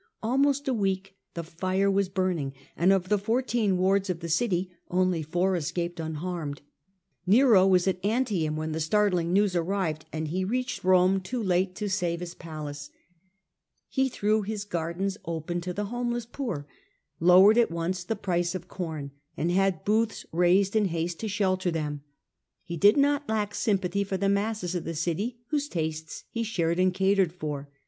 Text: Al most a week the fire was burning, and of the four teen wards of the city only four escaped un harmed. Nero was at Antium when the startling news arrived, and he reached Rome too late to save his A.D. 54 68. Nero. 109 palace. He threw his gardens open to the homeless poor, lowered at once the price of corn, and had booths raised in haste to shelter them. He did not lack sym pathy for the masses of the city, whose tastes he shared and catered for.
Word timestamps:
Al 0.23 0.39
most 0.39 0.67
a 0.67 0.73
week 0.73 1.15
the 1.35 1.43
fire 1.43 1.91
was 1.91 2.09
burning, 2.09 2.53
and 2.75 2.91
of 2.91 3.07
the 3.07 3.19
four 3.19 3.43
teen 3.43 3.77
wards 3.77 4.09
of 4.09 4.19
the 4.19 4.29
city 4.29 4.71
only 4.89 5.21
four 5.21 5.55
escaped 5.55 6.01
un 6.01 6.15
harmed. 6.15 6.63
Nero 7.27 7.67
was 7.67 7.87
at 7.87 8.03
Antium 8.03 8.55
when 8.55 8.71
the 8.71 8.79
startling 8.79 9.31
news 9.31 9.55
arrived, 9.55 10.05
and 10.11 10.29
he 10.29 10.43
reached 10.43 10.83
Rome 10.83 11.21
too 11.21 11.43
late 11.43 11.75
to 11.75 11.87
save 11.87 12.19
his 12.21 12.31
A.D. 12.31 12.37
54 12.39 12.73
68. 12.73 12.93
Nero. 14.23 14.37
109 14.39 14.41
palace. 14.41 14.41
He 14.41 14.41
threw 14.41 14.41
his 14.41 14.65
gardens 14.65 15.17
open 15.23 15.61
to 15.61 15.71
the 15.71 15.91
homeless 15.93 16.25
poor, 16.25 16.65
lowered 17.19 17.59
at 17.59 17.69
once 17.69 18.03
the 18.03 18.15
price 18.15 18.55
of 18.55 18.67
corn, 18.67 19.11
and 19.37 19.51
had 19.51 19.85
booths 19.85 20.25
raised 20.31 20.75
in 20.75 20.85
haste 20.85 21.19
to 21.19 21.27
shelter 21.27 21.69
them. 21.69 22.01
He 22.63 22.75
did 22.75 22.97
not 22.97 23.29
lack 23.29 23.53
sym 23.53 23.77
pathy 23.77 24.03
for 24.03 24.17
the 24.17 24.27
masses 24.29 24.73
of 24.73 24.83
the 24.83 24.95
city, 24.95 25.37
whose 25.51 25.69
tastes 25.69 26.23
he 26.31 26.41
shared 26.41 26.79
and 26.79 26.91
catered 26.91 27.31
for. 27.31 27.69